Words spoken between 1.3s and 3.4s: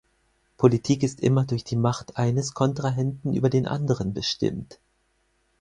durch die Macht eines Kontrahenten